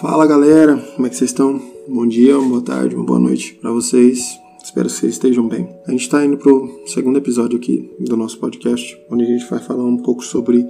Fala 0.00 0.28
galera, 0.28 0.76
como 0.94 1.08
é 1.08 1.10
que 1.10 1.16
vocês 1.16 1.30
estão? 1.30 1.60
Bom 1.88 2.06
dia, 2.06 2.38
boa 2.38 2.62
tarde, 2.62 2.94
boa 2.94 3.18
noite 3.18 3.54
para 3.54 3.72
vocês. 3.72 4.38
Espero 4.62 4.86
que 4.86 4.94
vocês 4.94 5.14
estejam 5.14 5.48
bem. 5.48 5.68
A 5.88 5.90
gente 5.90 6.02
está 6.02 6.24
indo 6.24 6.36
pro 6.36 6.82
segundo 6.86 7.18
episódio 7.18 7.58
aqui 7.58 7.90
do 7.98 8.16
nosso 8.16 8.38
podcast, 8.38 8.96
onde 9.10 9.24
a 9.24 9.26
gente 9.26 9.50
vai 9.50 9.58
falar 9.58 9.82
um 9.82 9.96
pouco 9.96 10.24
sobre 10.24 10.64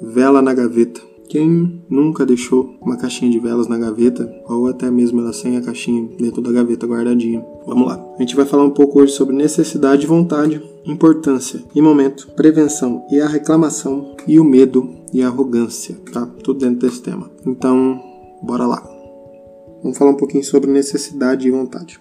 vela 0.00 0.40
na 0.40 0.54
gaveta. 0.54 1.02
Quem 1.28 1.82
nunca 1.90 2.24
deixou 2.24 2.74
uma 2.80 2.96
caixinha 2.96 3.30
de 3.30 3.38
velas 3.38 3.68
na 3.68 3.76
gaveta, 3.76 4.34
ou 4.48 4.66
até 4.66 4.90
mesmo 4.90 5.20
ela 5.20 5.34
sem 5.34 5.58
a 5.58 5.62
caixinha 5.62 6.08
dentro 6.18 6.40
da 6.40 6.50
gaveta 6.50 6.86
guardadinha? 6.86 7.44
Vamos 7.66 7.86
lá. 7.86 8.02
A 8.16 8.22
gente 8.22 8.34
vai 8.34 8.46
falar 8.46 8.64
um 8.64 8.70
pouco 8.70 9.02
hoje 9.02 9.12
sobre 9.12 9.36
necessidade 9.36 10.04
e 10.04 10.08
vontade, 10.08 10.62
importância 10.86 11.62
e 11.74 11.82
momento, 11.82 12.28
prevenção 12.34 13.04
e 13.10 13.20
a 13.20 13.28
reclamação 13.28 14.16
e 14.26 14.40
o 14.40 14.44
medo 14.44 14.88
e 15.12 15.22
a 15.22 15.26
arrogância, 15.26 15.94
tá? 16.10 16.24
Tudo 16.42 16.60
dentro 16.60 16.88
desse 16.88 17.02
tema. 17.02 17.30
Então, 17.46 18.11
bora 18.42 18.66
lá. 18.66 18.82
Vamos 19.82 19.98
falar 19.98 20.12
um 20.12 20.16
pouquinho 20.16 20.44
sobre 20.44 20.70
necessidade 20.70 21.46
e 21.46 21.50
vontade. 21.50 22.00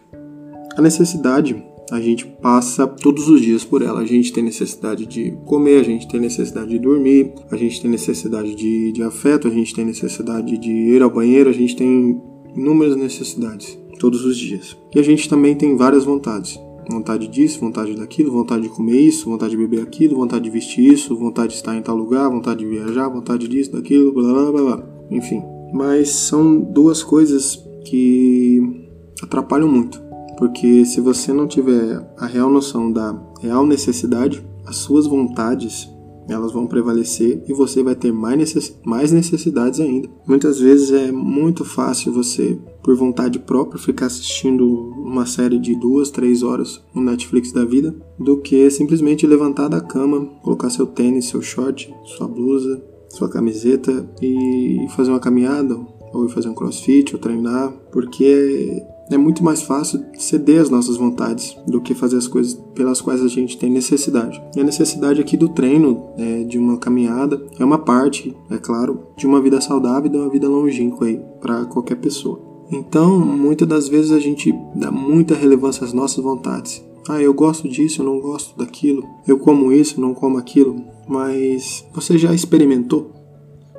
A 0.77 0.81
necessidade, 0.81 1.63
a 1.91 1.99
gente 1.99 2.25
passa 2.25 2.87
todos 2.87 3.27
os 3.27 3.41
dias 3.41 3.65
por 3.65 3.81
ela. 3.81 3.99
A 3.99 4.05
gente 4.05 4.31
tem 4.31 4.43
necessidade 4.43 5.05
de 5.05 5.31
comer, 5.45 5.79
a 5.79 5.83
gente 5.83 6.07
tem 6.07 6.19
necessidade 6.19 6.69
de 6.69 6.79
dormir, 6.79 7.33
a 7.49 7.57
gente 7.57 7.81
tem 7.81 7.89
necessidade 7.89 8.55
de, 8.55 8.91
de 8.91 9.03
afeto, 9.03 9.47
a 9.47 9.51
gente 9.51 9.73
tem 9.73 9.83
necessidade 9.83 10.57
de 10.57 10.71
ir 10.71 11.01
ao 11.01 11.09
banheiro, 11.09 11.49
a 11.49 11.53
gente 11.53 11.75
tem 11.75 12.21
inúmeras 12.55 12.95
necessidades 12.95 13.77
todos 13.99 14.23
os 14.23 14.37
dias. 14.37 14.77
E 14.93 14.99
a 14.99 15.03
gente 15.03 15.27
também 15.27 15.55
tem 15.55 15.75
várias 15.75 16.05
vontades. 16.05 16.59
Vontade 16.89 17.27
disso, 17.27 17.59
vontade 17.59 17.95
daquilo, 17.95 18.31
vontade 18.31 18.63
de 18.63 18.69
comer 18.69 18.99
isso, 18.99 19.29
vontade 19.29 19.51
de 19.51 19.57
beber 19.57 19.81
aquilo, 19.81 20.15
vontade 20.15 20.43
de 20.43 20.49
vestir 20.49 20.93
isso, 20.93 21.15
vontade 21.15 21.49
de 21.49 21.55
estar 21.55 21.75
em 21.75 21.81
tal 21.81 21.95
lugar, 21.95 22.29
vontade 22.29 22.59
de 22.59 22.67
viajar, 22.67 23.07
vontade 23.09 23.47
disso, 23.47 23.71
daquilo, 23.71 24.11
blá 24.13 24.33
blá 24.33 24.51
blá 24.51 24.61
blá. 24.63 24.89
Enfim. 25.09 25.41
Mas 25.73 26.09
são 26.09 26.59
duas 26.59 27.03
coisas 27.03 27.63
que 27.85 28.89
atrapalham 29.21 29.67
muito. 29.67 30.01
Porque 30.37 30.85
se 30.85 30.99
você 30.99 31.31
não 31.31 31.47
tiver 31.47 32.03
a 32.17 32.25
real 32.25 32.49
noção 32.49 32.91
da 32.91 33.15
real 33.39 33.65
necessidade, 33.65 34.43
as 34.65 34.77
suas 34.77 35.05
vontades 35.05 35.89
elas 36.29 36.51
vão 36.51 36.67
prevalecer 36.67 37.43
e 37.47 37.53
você 37.53 37.83
vai 37.83 37.95
ter 37.95 38.11
mais, 38.11 38.37
necess 38.37 38.79
mais 38.85 39.11
necessidades 39.11 39.79
ainda. 39.79 40.09
Muitas 40.25 40.59
vezes 40.59 40.91
é 40.91 41.11
muito 41.11 41.65
fácil 41.65 42.13
você, 42.13 42.57
por 42.83 42.95
vontade 42.95 43.39
própria, 43.39 43.81
ficar 43.81 44.05
assistindo 44.05 44.65
uma 44.65 45.25
série 45.25 45.59
de 45.59 45.75
duas, 45.75 46.09
três 46.09 46.43
horas 46.43 46.81
no 46.93 47.01
Netflix 47.01 47.51
da 47.51 47.65
vida, 47.65 47.93
do 48.17 48.37
que 48.37 48.69
simplesmente 48.69 49.27
levantar 49.27 49.67
da 49.67 49.81
cama, 49.81 50.25
colocar 50.41 50.69
seu 50.69 50.85
tênis, 50.85 51.25
seu 51.25 51.41
short, 51.41 51.93
sua 52.05 52.27
blusa, 52.27 52.81
sua 53.15 53.29
camiseta 53.29 54.05
e 54.21 54.85
fazer 54.95 55.11
uma 55.11 55.19
caminhada, 55.19 55.77
ou 56.13 56.27
fazer 56.29 56.49
um 56.49 56.53
crossfit, 56.53 57.13
ou 57.13 57.21
treinar, 57.21 57.71
porque 57.91 58.83
é 59.09 59.17
muito 59.17 59.43
mais 59.43 59.61
fácil 59.61 60.03
ceder 60.17 60.61
às 60.61 60.69
nossas 60.69 60.97
vontades 60.97 61.55
do 61.67 61.81
que 61.81 61.93
fazer 61.93 62.17
as 62.17 62.27
coisas 62.27 62.53
pelas 62.73 63.01
quais 63.01 63.21
a 63.21 63.27
gente 63.27 63.57
tem 63.57 63.69
necessidade. 63.69 64.41
E 64.55 64.59
a 64.59 64.63
necessidade 64.63 65.19
aqui 65.19 65.35
do 65.35 65.49
treino, 65.49 66.07
é, 66.17 66.43
de 66.43 66.57
uma 66.57 66.77
caminhada, 66.77 67.41
é 67.59 67.65
uma 67.65 67.77
parte, 67.77 68.35
é 68.49 68.57
claro, 68.57 69.01
de 69.17 69.27
uma 69.27 69.41
vida 69.41 69.59
saudável 69.59 70.07
e 70.07 70.09
de 70.09 70.17
uma 70.17 70.29
vida 70.29 70.47
longínqua 70.47 71.07
aí 71.07 71.21
para 71.41 71.65
qualquer 71.65 71.95
pessoa. 71.95 72.39
Então, 72.71 73.19
muitas 73.19 73.67
das 73.67 73.89
vezes 73.89 74.11
a 74.11 74.19
gente 74.19 74.53
dá 74.73 74.89
muita 74.89 75.35
relevância 75.35 75.85
às 75.85 75.91
nossas 75.91 76.23
vontades. 76.23 76.81
Ah, 77.09 77.21
eu 77.21 77.33
gosto 77.33 77.67
disso, 77.67 78.01
eu 78.01 78.05
não 78.05 78.19
gosto 78.19 78.57
daquilo. 78.57 79.07
Eu 79.27 79.37
como 79.39 79.71
isso, 79.71 79.99
não 79.99 80.13
como 80.13 80.37
aquilo. 80.37 80.83
Mas 81.07 81.85
você 81.93 82.17
já 82.17 82.33
experimentou? 82.33 83.11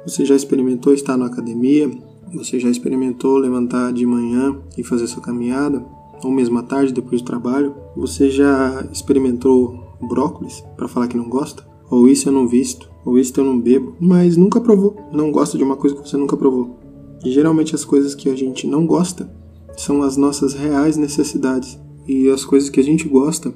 Você 0.07 0.25
já 0.25 0.35
experimentou 0.35 0.93
estar 0.93 1.17
na 1.17 1.27
academia? 1.27 1.91
Você 2.35 2.59
já 2.59 2.69
experimentou 2.69 3.37
levantar 3.37 3.93
de 3.93 4.05
manhã 4.05 4.59
e 4.77 4.83
fazer 4.83 5.07
sua 5.07 5.23
caminhada? 5.23 5.85
Ou 6.25 6.31
mesmo 6.31 6.59
à 6.59 6.63
tarde, 6.63 6.93
depois 6.93 7.21
do 7.21 7.27
trabalho? 7.27 7.75
Você 7.97 8.31
já 8.31 8.87
experimentou 8.93 9.97
brócolis 10.01 10.65
para 10.77 10.89
falar 10.89 11.09
que 11.09 11.17
não 11.17 11.29
gosta? 11.29 11.65
Ou 11.91 12.09
isso 12.09 12.29
eu 12.29 12.33
não 12.33 12.49
visto? 12.49 12.91
Ou 13.05 13.19
isso 13.19 13.39
eu 13.39 13.45
não 13.45 13.61
bebo? 13.61 13.95
Mas 14.01 14.37
nunca 14.37 14.61
provou. 14.61 14.97
Não 15.13 15.31
gosta 15.31 15.57
de 15.57 15.65
uma 15.65 15.77
coisa 15.77 15.95
que 15.95 16.09
você 16.09 16.17
nunca 16.17 16.37
provou. 16.37 16.79
E 17.25 17.31
geralmente 17.31 17.75
as 17.75 17.85
coisas 17.85 18.15
que 18.15 18.29
a 18.29 18.35
gente 18.35 18.67
não 18.67 18.87
gosta 18.87 19.31
são 19.77 20.03
as 20.03 20.17
nossas 20.17 20.55
reais 20.55 20.97
necessidades. 20.97 21.79
E 22.07 22.29
as 22.29 22.45
coisas 22.45 22.69
que 22.69 22.81
a 22.81 22.85
gente 22.85 23.09
gosta 23.09 23.53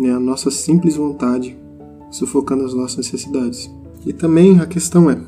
é 0.00 0.10
a 0.10 0.20
nossa 0.20 0.50
simples 0.50 0.96
vontade, 0.96 1.56
sufocando 2.10 2.64
as 2.64 2.74
nossas 2.74 2.98
necessidades. 2.98 3.70
E 4.04 4.12
também 4.12 4.60
a 4.60 4.66
questão 4.66 5.10
é, 5.10 5.18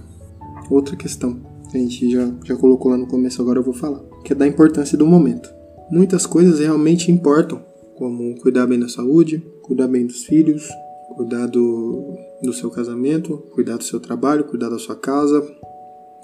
outra 0.70 0.96
questão, 0.96 1.40
a 1.72 1.76
gente 1.76 2.10
já, 2.10 2.30
já 2.44 2.56
colocou 2.56 2.90
lá 2.90 2.96
no 2.96 3.06
começo, 3.06 3.40
agora 3.40 3.58
eu 3.58 3.64
vou 3.64 3.74
falar, 3.74 4.00
que 4.24 4.32
é 4.32 4.36
da 4.36 4.46
importância 4.46 4.96
do 4.96 5.06
momento. 5.06 5.48
Muitas 5.90 6.26
coisas 6.26 6.60
realmente 6.60 7.10
importam, 7.10 7.62
como 7.96 8.38
cuidar 8.40 8.66
bem 8.66 8.78
da 8.78 8.88
saúde, 8.88 9.42
cuidar 9.62 9.88
bem 9.88 10.06
dos 10.06 10.24
filhos, 10.24 10.68
cuidar 11.16 11.46
do, 11.46 12.16
do 12.42 12.52
seu 12.52 12.70
casamento, 12.70 13.38
cuidar 13.52 13.76
do 13.76 13.84
seu 13.84 13.98
trabalho, 13.98 14.44
cuidar 14.44 14.68
da 14.68 14.78
sua 14.78 14.94
casa, 14.94 15.40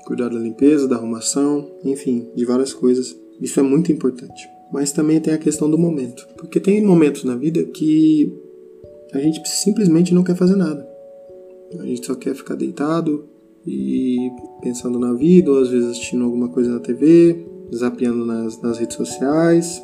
cuidar 0.07 0.29
da 0.29 0.39
limpeza, 0.39 0.87
da 0.87 0.97
arrumação, 0.97 1.69
enfim, 1.83 2.31
de 2.37 2.45
várias 2.45 2.73
coisas. 2.73 3.17
Isso 3.41 3.59
é 3.59 3.63
muito 3.63 3.91
importante. 3.91 4.54
Mas 4.73 4.93
também 4.93 5.21
tem 5.21 5.35
a 5.35 5.39
questão 5.39 5.71
do 5.71 5.79
momento, 5.79 6.27
porque 6.37 6.59
tem 6.59 6.85
momentos 6.85 7.25
na 7.25 7.37
vida 7.37 7.63
que 7.65 8.33
a 9.13 9.19
gente 9.19 9.47
simplesmente 9.49 10.13
não 10.13 10.25
quer 10.25 10.35
fazer 10.35 10.57
nada. 10.57 10.87
A 11.79 11.85
gente 11.85 12.07
só 12.07 12.15
quer 12.15 12.35
ficar 12.35 12.55
deitado, 12.55 13.29
e 13.67 14.31
pensando 14.61 14.99
na 14.99 15.13
vida, 15.13 15.51
ou 15.51 15.59
às 15.59 15.69
vezes 15.69 15.91
assistindo 15.91 16.25
alguma 16.25 16.49
coisa 16.49 16.73
na 16.73 16.81
TV, 16.81 17.47
zapeando 17.75 18.25
nas, 18.25 18.61
nas 18.61 18.79
redes 18.79 18.97
sociais, 18.97 19.83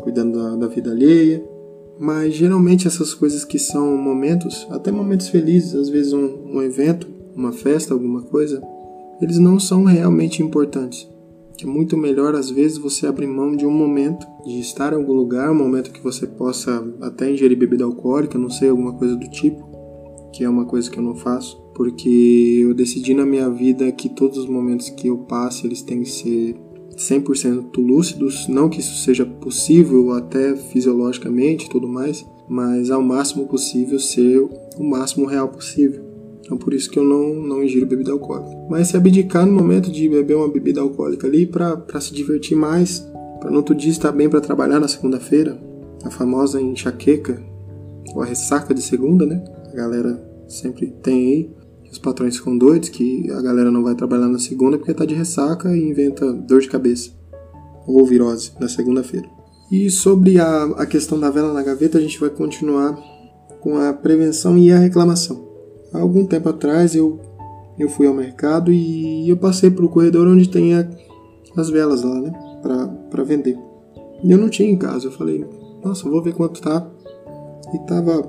cuidando 0.00 0.38
da, 0.38 0.56
da 0.56 0.66
vida 0.66 0.90
alheia. 0.90 1.42
Mas 1.98 2.34
geralmente 2.34 2.86
essas 2.86 3.12
coisas 3.14 3.44
que 3.44 3.58
são 3.58 3.96
momentos, 3.96 4.66
até 4.70 4.90
momentos 4.90 5.28
felizes, 5.28 5.74
às 5.74 5.88
vezes 5.88 6.12
um, 6.12 6.56
um 6.56 6.62
evento, 6.62 7.06
uma 7.36 7.52
festa, 7.52 7.94
alguma 7.94 8.22
coisa, 8.22 8.62
eles 9.20 9.38
não 9.38 9.60
são 9.60 9.84
realmente 9.84 10.42
importantes. 10.42 11.08
É 11.62 11.66
muito 11.66 11.96
melhor 11.96 12.34
às 12.34 12.50
vezes 12.50 12.78
você 12.78 13.06
abrir 13.06 13.26
mão 13.26 13.54
de 13.54 13.66
um 13.66 13.70
momento, 13.70 14.26
de 14.44 14.60
estar 14.60 14.92
em 14.92 14.96
algum 14.96 15.12
lugar, 15.12 15.50
um 15.50 15.54
momento 15.54 15.92
que 15.92 16.02
você 16.02 16.26
possa 16.26 16.82
até 17.00 17.30
ingerir 17.30 17.58
bebida 17.58 17.84
alcoólica, 17.84 18.38
não 18.38 18.50
sei, 18.50 18.68
alguma 18.68 18.94
coisa 18.94 19.16
do 19.16 19.28
tipo, 19.28 19.68
que 20.32 20.44
é 20.44 20.48
uma 20.48 20.64
coisa 20.64 20.90
que 20.90 20.98
eu 20.98 21.02
não 21.02 21.14
faço 21.14 21.60
porque 21.80 22.58
eu 22.62 22.74
decidi 22.74 23.14
na 23.14 23.24
minha 23.24 23.48
vida 23.48 23.90
que 23.90 24.10
todos 24.10 24.36
os 24.36 24.46
momentos 24.46 24.90
que 24.90 25.08
eu 25.08 25.16
passe 25.16 25.66
eles 25.66 25.80
têm 25.80 26.02
que 26.02 26.10
ser 26.10 26.54
100% 26.94 27.74
lúcidos, 27.78 28.46
não 28.48 28.68
que 28.68 28.80
isso 28.80 29.02
seja 29.02 29.24
possível 29.24 30.12
até 30.12 30.54
fisiologicamente 30.54 31.64
e 31.64 31.68
tudo 31.70 31.88
mais, 31.88 32.26
mas 32.46 32.90
ao 32.90 33.00
máximo 33.00 33.46
possível 33.46 33.98
ser 33.98 34.46
o 34.76 34.84
máximo 34.84 35.24
real 35.24 35.48
possível. 35.48 36.09
Então 36.40 36.56
por 36.56 36.74
isso 36.74 36.90
que 36.90 36.98
eu 36.98 37.04
não, 37.04 37.34
não 37.34 37.62
ingiro 37.62 37.86
bebida 37.86 38.12
alcoólica. 38.12 38.50
Mas 38.68 38.88
se 38.88 38.96
abdicar 38.96 39.46
no 39.46 39.52
momento 39.52 39.90
de 39.90 40.08
beber 40.08 40.36
uma 40.36 40.48
bebida 40.48 40.80
alcoólica 40.80 41.26
ali 41.26 41.46
para 41.46 42.00
se 42.00 42.12
divertir 42.12 42.56
mais, 42.56 43.06
para 43.40 43.50
no 43.50 43.58
outro 43.58 43.74
dia 43.74 43.90
estar 43.90 44.12
bem 44.12 44.28
para 44.28 44.40
trabalhar 44.40 44.80
na 44.80 44.88
segunda-feira, 44.88 45.60
a 46.04 46.10
famosa 46.10 46.60
enxaqueca, 46.60 47.42
ou 48.14 48.22
a 48.22 48.26
ressaca 48.26 48.74
de 48.74 48.82
segunda, 48.82 49.24
né? 49.24 49.44
A 49.72 49.76
galera 49.76 50.20
sempre 50.48 50.88
tem 51.02 51.14
aí 51.14 51.60
os 51.90 51.98
patrões 51.98 52.36
ficam 52.36 52.56
doidos 52.56 52.88
que 52.88 53.28
a 53.32 53.42
galera 53.42 53.70
não 53.70 53.82
vai 53.82 53.94
trabalhar 53.94 54.28
na 54.28 54.38
segunda 54.38 54.78
porque 54.78 54.94
tá 54.94 55.04
de 55.04 55.14
ressaca 55.14 55.76
e 55.76 55.90
inventa 55.90 56.32
dor 56.32 56.60
de 56.60 56.68
cabeça 56.68 57.10
ou 57.86 58.06
virose 58.06 58.52
na 58.60 58.68
segunda-feira. 58.68 59.28
E 59.72 59.90
sobre 59.90 60.38
a, 60.38 60.64
a 60.76 60.86
questão 60.86 61.18
da 61.18 61.30
vela 61.30 61.52
na 61.52 61.62
gaveta, 61.62 61.98
a 61.98 62.00
gente 62.00 62.18
vai 62.18 62.30
continuar 62.30 62.96
com 63.60 63.76
a 63.76 63.92
prevenção 63.92 64.56
e 64.56 64.70
a 64.70 64.78
reclamação. 64.78 65.49
Há 65.92 66.00
algum 66.00 66.24
tempo 66.24 66.48
atrás 66.48 66.94
eu, 66.94 67.18
eu 67.78 67.88
fui 67.88 68.06
ao 68.06 68.14
mercado 68.14 68.72
e 68.72 69.28
eu 69.28 69.36
passei 69.36 69.70
para 69.70 69.84
o 69.84 69.88
corredor 69.88 70.26
onde 70.28 70.48
tem 70.48 70.74
a, 70.74 70.88
as 71.56 71.70
velas 71.70 72.02
lá, 72.02 72.20
né, 72.20 72.32
para 72.62 73.24
vender. 73.24 73.58
E 74.22 74.30
eu 74.30 74.38
não 74.38 74.48
tinha 74.48 74.70
em 74.70 74.76
casa, 74.76 75.06
eu 75.06 75.12
falei, 75.12 75.44
nossa, 75.82 76.08
vou 76.08 76.22
ver 76.22 76.34
quanto 76.34 76.60
tá. 76.60 76.86
E 77.72 77.78
tava 77.86 78.28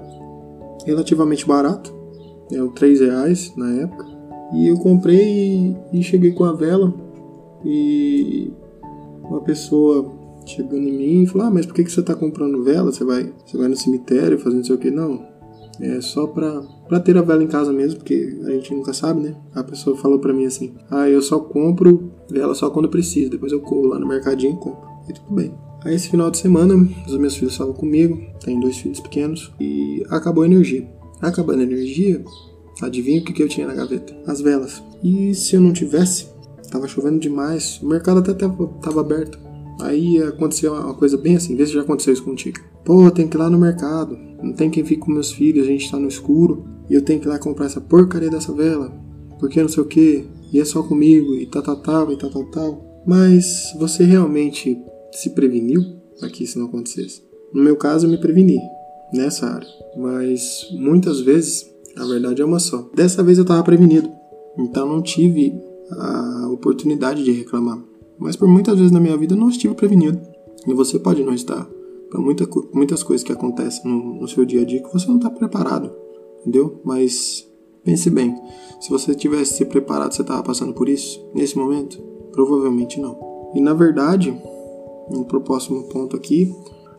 relativamente 0.85 1.45
barato 1.45 2.01
eram 2.51 2.69
3 2.69 2.99
reais 2.99 3.53
na 3.55 3.71
época. 3.81 4.05
E 4.53 4.67
eu 4.67 4.77
comprei 4.77 5.75
e, 5.91 5.99
e 5.99 6.03
cheguei 6.03 6.31
com 6.31 6.43
a 6.43 6.53
vela 6.53 6.93
e 7.63 8.51
uma 9.23 9.41
pessoa 9.41 10.11
chegou 10.45 10.77
em 10.77 10.91
mim 10.91 11.23
e 11.23 11.27
falou: 11.27 11.47
Ah, 11.47 11.51
mas 11.51 11.65
por 11.65 11.73
que, 11.73 11.83
que 11.83 11.91
você 11.91 12.01
está 12.01 12.13
comprando 12.15 12.63
vela? 12.63 12.91
Você 12.91 13.03
vai, 13.03 13.31
você 13.45 13.57
vai 13.57 13.67
no 13.67 13.77
cemitério 13.77 14.37
fazendo 14.37 14.59
não 14.59 14.65
sei 14.65 14.75
o 14.75 14.79
que? 14.79 14.91
Não. 14.91 15.30
É 15.81 15.99
só 15.99 16.27
pra, 16.27 16.61
pra 16.87 16.99
ter 16.99 17.17
a 17.17 17.21
vela 17.21 17.43
em 17.43 17.47
casa 17.47 17.73
mesmo, 17.73 17.97
porque 17.97 18.37
a 18.45 18.51
gente 18.51 18.73
nunca 18.73 18.93
sabe, 18.93 19.21
né? 19.21 19.35
A 19.53 19.63
pessoa 19.63 19.97
falou 19.97 20.19
pra 20.19 20.33
mim 20.33 20.45
assim: 20.45 20.75
Ah, 20.89 21.09
eu 21.09 21.21
só 21.21 21.39
compro 21.39 22.11
vela 22.29 22.53
só 22.53 22.69
quando 22.69 22.89
preciso. 22.89 23.31
Depois 23.31 23.51
eu 23.51 23.59
corro 23.59 23.87
lá 23.87 23.99
no 23.99 24.07
mercadinho 24.07 24.53
e 24.53 24.57
compro. 24.57 24.89
E 25.09 25.13
tudo 25.13 25.33
bem. 25.33 25.53
Aí 25.83 25.95
esse 25.95 26.09
final 26.09 26.29
de 26.29 26.37
semana, 26.37 26.75
os 27.07 27.17
meus 27.17 27.35
filhos 27.35 27.53
estavam 27.53 27.73
comigo, 27.73 28.21
tenho 28.43 28.61
dois 28.61 28.77
filhos 28.77 28.99
pequenos, 28.99 29.51
e 29.59 30.03
acabou 30.09 30.43
a 30.43 30.47
energia. 30.47 30.87
Acabando 31.19 31.61
a 31.61 31.63
energia, 31.63 32.23
adivinha 32.81 33.19
o 33.19 33.25
que, 33.25 33.33
que 33.33 33.41
eu 33.41 33.49
tinha 33.49 33.65
na 33.65 33.73
gaveta? 33.73 34.15
As 34.27 34.41
velas. 34.41 34.83
E 35.03 35.33
se 35.33 35.55
eu 35.55 35.61
não 35.61 35.73
tivesse 35.73 36.29
tava 36.71 36.87
chovendo 36.87 37.19
demais, 37.19 37.79
o 37.83 37.87
mercado 37.87 38.19
até 38.19 38.33
tava 38.33 39.01
aberto. 39.01 39.37
Aí 39.81 40.21
aconteceu 40.21 40.73
uma 40.73 40.93
coisa 40.93 41.17
bem 41.17 41.35
assim, 41.35 41.55
vê 41.55 41.65
se 41.65 41.73
já 41.73 41.81
aconteceu 41.81 42.13
isso 42.13 42.23
contigo. 42.23 42.59
Pô, 42.85 43.09
tem 43.09 43.27
que 43.27 43.35
ir 43.35 43.39
lá 43.39 43.49
no 43.49 43.59
mercado, 43.59 44.17
não 44.41 44.53
tem 44.53 44.69
quem 44.69 44.83
fique 44.83 45.01
com 45.01 45.11
meus 45.11 45.31
filhos, 45.31 45.65
a 45.65 45.69
gente 45.69 45.89
tá 45.89 45.97
no 45.97 46.07
escuro, 46.07 46.65
e 46.89 46.93
eu 46.93 47.01
tenho 47.01 47.19
que 47.19 47.27
ir 47.27 47.29
lá 47.29 47.39
comprar 47.39 47.65
essa 47.65 47.81
porcaria 47.81 48.29
dessa 48.29 48.53
vela, 48.53 48.91
porque 49.39 49.61
não 49.61 49.69
sei 49.69 49.83
o 49.83 49.87
que, 49.87 50.25
e 50.51 50.59
é 50.59 50.65
só 50.65 50.83
comigo, 50.83 51.33
e 51.35 51.45
tal, 51.45 51.63
tal, 51.63 51.81
tal, 51.81 52.11
e 52.11 52.17
tal, 52.17 52.29
tal, 52.29 52.45
tal. 52.51 53.01
Mas 53.05 53.73
você 53.79 54.03
realmente 54.03 54.77
se 55.11 55.31
preveniu 55.31 55.81
para 56.19 56.29
que 56.29 56.43
isso 56.43 56.59
não 56.59 56.67
acontecesse? 56.67 57.23
No 57.53 57.63
meu 57.63 57.75
caso, 57.75 58.05
eu 58.05 58.11
me 58.11 58.19
preveni 58.19 58.59
nessa 59.13 59.47
área, 59.47 59.67
mas 59.97 60.67
muitas 60.71 61.19
vezes 61.19 61.65
a 61.97 62.05
verdade 62.05 62.41
é 62.41 62.45
uma 62.45 62.59
só. 62.59 62.89
Dessa 62.95 63.23
vez 63.23 63.37
eu 63.37 63.43
estava 63.43 63.63
prevenido, 63.63 64.09
então 64.57 64.87
não 64.87 65.01
tive 65.01 65.53
a 65.91 66.49
oportunidade 66.51 67.23
de 67.23 67.31
reclamar. 67.31 67.90
Mas 68.19 68.35
por 68.35 68.47
muitas 68.47 68.77
vezes 68.77 68.91
na 68.91 68.99
minha 68.99 69.17
vida 69.17 69.33
eu 69.33 69.39
não 69.39 69.49
estive 69.49 69.73
prevenido. 69.73 70.19
E 70.67 70.73
você 70.73 70.99
pode 70.99 71.23
não 71.23 71.33
estar. 71.33 71.67
Para 72.09 72.19
muita, 72.19 72.47
muitas 72.73 73.03
coisas 73.03 73.23
que 73.23 73.31
acontecem 73.31 73.89
no, 73.89 74.21
no 74.21 74.27
seu 74.27 74.45
dia 74.45 74.61
a 74.61 74.65
dia 74.65 74.83
que 74.83 74.93
você 74.93 75.07
não 75.07 75.17
está 75.17 75.29
preparado. 75.29 75.91
Entendeu? 76.41 76.81
Mas 76.83 77.47
pense 77.83 78.09
bem. 78.09 78.35
Se 78.79 78.89
você 78.89 79.15
tivesse 79.15 79.53
se 79.55 79.65
preparado, 79.65 80.13
você 80.13 80.21
estava 80.21 80.43
passando 80.43 80.73
por 80.73 80.89
isso 80.89 81.23
nesse 81.33 81.57
momento? 81.57 81.97
Provavelmente 82.31 82.99
não. 82.99 83.17
E 83.55 83.61
na 83.61 83.73
verdade, 83.73 84.35
no 85.09 85.25
próximo 85.25 85.83
ponto 85.83 86.15
aqui, 86.15 86.53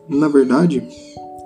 na 0.09 0.27
verdade, 0.27 0.85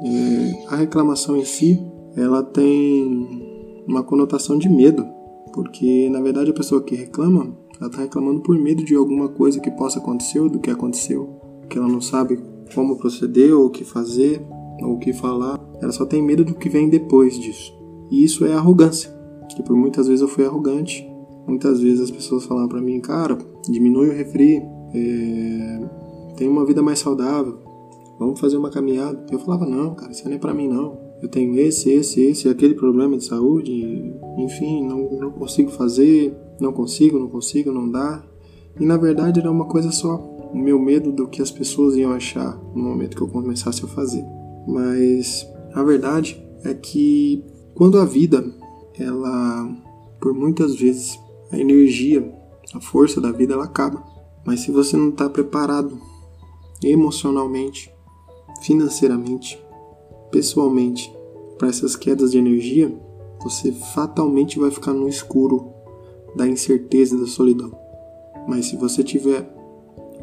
é, 0.04 0.66
a 0.68 0.76
reclamação 0.76 1.38
em 1.38 1.46
si 1.46 1.80
ela 2.16 2.42
tem 2.42 3.84
uma 3.88 4.04
conotação 4.04 4.58
de 4.58 4.68
medo, 4.68 5.06
porque 5.54 6.10
na 6.10 6.20
verdade 6.20 6.50
a 6.50 6.54
pessoa 6.54 6.82
que 6.84 6.96
reclama, 6.96 7.56
ela 7.80 7.90
está 7.90 8.02
reclamando 8.02 8.42
por 8.42 8.58
medo 8.58 8.84
de 8.84 8.96
alguma 8.96 9.30
coisa 9.30 9.60
que 9.60 9.72
possa 9.72 10.00
acontecer 10.00 10.40
ou 10.40 10.50
do 10.50 10.60
que 10.60 10.70
aconteceu, 10.70 11.40
que 11.70 11.78
ela 11.78 11.88
não 11.88 12.02
sabe 12.02 12.40
como 12.74 12.98
proceder 12.98 13.54
ou 13.54 13.68
o 13.68 13.70
que 13.70 13.84
fazer 13.84 14.42
ou 14.82 14.94
o 14.94 15.00
que 15.00 15.14
falar, 15.14 15.60
ela 15.82 15.92
só 15.92 16.06
tem 16.06 16.22
medo 16.22 16.44
do 16.44 16.56
que 16.56 16.70
vem 16.70 16.90
depois 16.90 17.40
disso. 17.40 17.74
E 18.10 18.24
isso 18.24 18.46
é 18.46 18.54
arrogância, 18.54 19.12
que 19.56 19.64
por 19.64 19.76
muitas 19.76 20.08
vezes 20.08 20.22
eu 20.22 20.28
fui 20.28 20.46
arrogante, 20.46 21.08
muitas 21.48 21.80
vezes 21.80 22.02
as 22.02 22.12
pessoas 22.12 22.46
falavam 22.46 22.70
para 22.70 22.82
mim, 22.82 23.00
cara, 23.00 23.38
diminui 23.70 24.10
o 24.10 24.14
refri, 24.14 24.62
é... 24.94 25.80
tem 26.36 26.48
uma 26.48 26.66
vida 26.66 26.82
mais 26.82 27.00
saudável, 27.00 27.60
vamos 28.20 28.40
fazer 28.40 28.58
uma 28.58 28.70
caminhada. 28.70 29.26
Eu 29.32 29.40
falava, 29.40 29.66
não, 29.66 29.96
cara, 29.96 30.12
isso 30.12 30.28
não 30.28 30.36
é 30.36 30.40
para 30.40 30.54
mim 30.54 30.68
não. 30.68 30.98
Eu 31.22 31.28
tenho 31.28 31.58
esse, 31.60 31.90
esse, 31.90 32.22
esse, 32.22 32.48
aquele 32.48 32.76
problema 32.76 33.18
de 33.18 33.26
saúde, 33.26 34.14
enfim, 34.38 34.86
não, 34.86 35.10
não 35.20 35.32
consigo 35.32 35.72
fazer, 35.72 36.36
não 36.60 36.72
consigo, 36.72 37.20
não 37.20 37.28
consigo, 37.28 37.72
não 37.72 37.90
dá. 37.90 38.24
E 38.80 38.86
na 38.86 38.98
verdade 38.98 39.40
era 39.40 39.52
uma 39.52 39.66
coisa 39.66 39.92
só, 39.92 40.18
o 40.54 40.58
meu 40.58 40.80
medo 40.80 41.12
do 41.12 41.28
que 41.28 41.42
as 41.42 41.52
pessoas 41.52 41.96
iam 41.96 42.12
achar 42.12 42.58
no 42.74 42.84
momento 42.84 43.16
que 43.16 43.24
eu 43.24 43.28
começasse 43.28 43.84
a 43.84 43.88
fazer. 43.88 44.24
Mas 44.68 45.48
a 45.74 45.84
verdade 45.84 46.42
é 46.64 46.74
que 46.74 47.44
quando 47.74 48.00
a 48.00 48.06
vida, 48.06 48.44
ela, 48.98 49.70
por 50.20 50.34
muitas 50.34 50.76
vezes, 50.76 51.20
a 51.52 51.58
energia, 51.58 52.34
a 52.74 52.82
força 52.82 53.22
da 53.22 53.32
vida, 53.32 53.54
ela 53.54 53.66
acaba. 53.66 54.04
Mas 54.46 54.62
se 54.62 54.72
você 54.72 54.98
não 54.98 55.10
está 55.10 55.30
preparado 55.30 55.98
emocionalmente, 56.84 57.92
financeiramente, 58.62 59.62
pessoalmente 60.32 61.14
para 61.58 61.70
essas 61.70 61.96
quedas 61.96 62.32
de 62.32 62.38
energia, 62.38 62.96
você 63.42 63.72
fatalmente 63.72 64.60
vai 64.60 64.72
ficar 64.72 64.94
no 64.94 65.08
escuro 65.08 65.74
da 66.38 66.48
incerteza 66.48 67.16
e 67.16 67.20
da 67.20 67.28
solidão. 67.28 67.72
Mas 68.48 68.68
se 68.68 68.78
você 68.78 69.04
tiver 69.04 69.52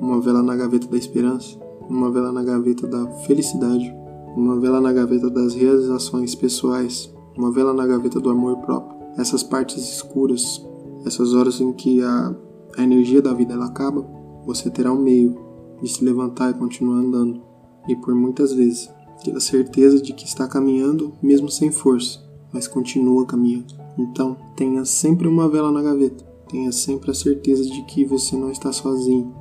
uma 0.00 0.20
vela 0.20 0.42
na 0.42 0.56
gaveta 0.56 0.86
da 0.86 0.96
esperança, 0.96 1.58
uma 1.88 2.10
vela 2.10 2.32
na 2.32 2.42
gaveta 2.42 2.86
da 2.86 3.06
felicidade, 3.26 3.94
uma 4.36 4.58
vela 4.58 4.80
na 4.80 4.92
gaveta 4.92 5.28
das 5.28 5.54
realizações 5.54 6.34
pessoais, 6.34 7.12
uma 7.36 7.50
vela 7.50 7.74
na 7.74 7.86
gaveta 7.86 8.20
do 8.20 8.30
amor 8.30 8.58
próprio, 8.58 8.96
essas 9.18 9.42
partes 9.42 9.76
escuras, 9.76 10.64
essas 11.04 11.34
horas 11.34 11.60
em 11.60 11.72
que 11.72 12.02
a, 12.02 12.34
a 12.78 12.82
energia 12.82 13.20
da 13.20 13.34
vida 13.34 13.52
ela 13.52 13.66
acaba, 13.66 14.06
você 14.46 14.70
terá 14.70 14.92
um 14.92 15.02
meio 15.02 15.36
de 15.82 15.88
se 15.88 16.04
levantar 16.04 16.50
e 16.50 16.54
continuar 16.54 16.96
andando. 16.96 17.42
E 17.88 17.94
por 17.94 18.14
muitas 18.14 18.52
vezes 18.52 18.90
ter 19.22 19.36
a 19.36 19.40
certeza 19.40 20.00
de 20.00 20.12
que 20.12 20.24
está 20.24 20.46
caminhando 20.46 21.12
mesmo 21.22 21.50
sem 21.50 21.70
força, 21.70 22.20
mas 22.52 22.66
continua 22.66 23.26
caminhando. 23.26 23.83
Então, 23.98 24.36
tenha 24.56 24.84
sempre 24.84 25.28
uma 25.28 25.48
vela 25.48 25.70
na 25.70 25.82
gaveta. 25.82 26.24
Tenha 26.48 26.72
sempre 26.72 27.10
a 27.10 27.14
certeza 27.14 27.64
de 27.64 27.82
que 27.82 28.04
você 28.04 28.36
não 28.36 28.50
está 28.50 28.72
sozinho, 28.72 29.34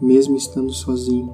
mesmo 0.00 0.36
estando 0.36 0.72
sozinho. 0.72 1.32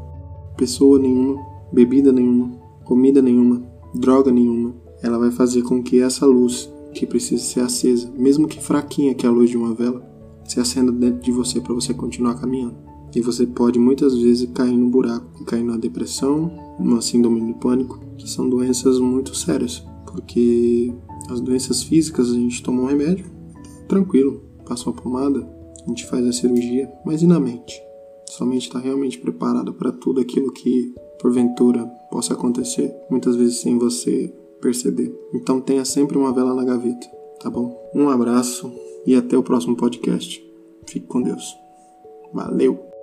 Pessoa 0.56 0.99
nenhuma, 0.99 1.41
bebida 1.73 2.12
nenhuma, 2.12 2.50
comida 2.85 3.20
nenhuma, 3.20 3.62
droga 3.94 4.31
nenhuma, 4.31 4.75
ela 5.03 5.19
vai 5.19 5.31
fazer 5.31 5.62
com 5.62 5.82
que 5.82 6.00
essa 6.00 6.26
luz 6.26 6.70
que 6.93 7.06
precisa 7.06 7.43
ser 7.43 7.61
acesa, 7.61 8.11
mesmo 8.17 8.49
que 8.49 8.62
fraquinha 8.62 9.15
que 9.15 9.26
é 9.26 9.29
a 9.29 9.32
luz 9.32 9.50
de 9.50 9.56
uma 9.56 9.75
vela, 9.75 10.03
se 10.44 10.59
acenda 10.59 10.91
dentro 10.91 11.20
de 11.20 11.31
você 11.31 11.61
para 11.61 11.75
você 11.75 11.93
continuar 11.93 12.35
caminhando. 12.35 12.76
E 13.15 13.20
você 13.20 13.47
pode 13.47 13.79
muitas 13.79 14.17
vezes 14.17 14.49
cair 14.53 14.76
no 14.76 14.88
buraco, 14.88 15.44
cair 15.44 15.65
na 15.65 15.76
depressão, 15.76 16.50
uma 16.79 17.00
síndrome 17.00 17.41
do 17.41 17.59
pânico, 17.59 18.00
que 18.17 18.29
são 18.29 18.49
doenças 18.49 18.99
muito 18.99 19.35
sérias, 19.35 19.85
porque 20.06 20.93
as 21.28 21.40
doenças 21.40 21.82
físicas 21.82 22.30
a 22.30 22.34
gente 22.34 22.62
toma 22.62 22.82
um 22.82 22.86
remédio, 22.86 23.26
tranquilo, 23.88 24.42
passa 24.66 24.88
uma 24.88 24.96
pomada, 25.00 25.48
a 25.84 25.88
gente 25.88 26.06
faz 26.06 26.26
a 26.26 26.32
cirurgia, 26.32 26.90
mas 27.04 27.22
e 27.22 27.26
na 27.26 27.38
mente? 27.38 27.80
Sua 28.26 28.46
mente 28.46 28.66
está 28.66 28.78
realmente 28.78 29.19
preparada 29.19 29.72
para 29.72 29.90
tudo 29.90 30.20
aquilo 30.20 30.52
que 30.52 30.94
porventura 31.20 31.86
possa 32.10 32.34
acontecer, 32.34 32.94
muitas 33.10 33.36
vezes 33.36 33.58
sem 33.58 33.78
você 33.78 34.32
perceber. 34.60 35.12
Então 35.34 35.60
tenha 35.60 35.84
sempre 35.84 36.19
uma 36.19 36.32
vela 36.32 36.54
na 36.54 36.64
gaveta, 36.64 37.06
tá 37.40 37.50
bom? 37.50 37.76
Um 37.94 38.08
abraço 38.08 38.72
e 39.06 39.14
até 39.14 39.36
o 39.36 39.42
próximo 39.42 39.76
podcast. 39.76 40.42
Fique 40.86 41.06
com 41.06 41.22
Deus. 41.22 41.56
Valeu! 42.32 42.97